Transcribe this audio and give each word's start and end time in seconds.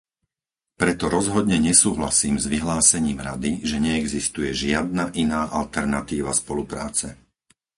Preto 0.81 1.05
rozhodne 1.15 1.57
nesúhlasím 1.69 2.35
s 2.43 2.49
vyhlásením 2.53 3.19
Rady, 3.27 3.51
že 3.69 3.77
neexistuje 3.87 4.49
žiadna 4.63 5.05
iná 5.23 5.41
alternatíva 5.61 6.31
spolupráce. 6.41 7.07